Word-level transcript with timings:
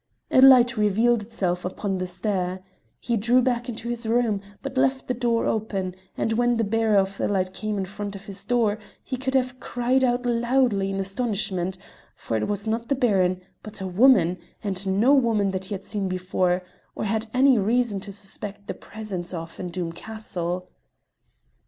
A 0.31 0.41
light 0.41 0.77
revealed 0.77 1.21
itself 1.21 1.63
upon 1.63 1.99
the 1.99 2.07
stair; 2.07 2.63
he 2.99 3.15
drew 3.17 3.39
back 3.39 3.69
into 3.69 3.87
his 3.87 4.07
room, 4.07 4.41
but 4.63 4.75
left 4.75 5.07
the 5.07 5.13
door 5.13 5.45
open, 5.45 5.93
and 6.17 6.33
when 6.33 6.57
the 6.57 6.63
bearer 6.63 6.97
of 6.97 7.17
the 7.19 7.27
light 7.27 7.53
came 7.53 7.77
in 7.77 7.85
front 7.85 8.15
of 8.15 8.25
his 8.25 8.43
door 8.43 8.79
he 9.03 9.15
could 9.15 9.35
have 9.35 9.59
cried 9.59 10.03
out 10.03 10.25
loudly 10.25 10.89
in 10.89 10.99
astonishment, 10.99 11.77
for 12.15 12.35
it 12.35 12.47
was 12.47 12.65
not 12.65 12.89
the 12.89 12.95
Baron 12.95 13.41
but 13.61 13.79
a 13.79 13.85
woman, 13.85 14.39
and 14.63 14.99
no 14.99 15.13
woman 15.13 15.51
that 15.51 15.65
he 15.65 15.75
had 15.75 15.85
seen 15.85 16.07
before, 16.09 16.63
or 16.95 17.03
had 17.03 17.27
any 17.31 17.59
reason 17.59 17.99
to 17.99 18.11
suspect 18.11 18.65
the 18.65 18.73
presence 18.73 19.35
of 19.35 19.59
in 19.59 19.69
Doom 19.69 19.91
Castle. 19.91 20.67